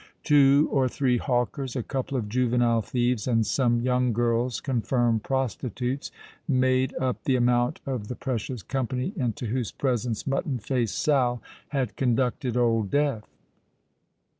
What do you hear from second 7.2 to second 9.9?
the amount of the precious company into whose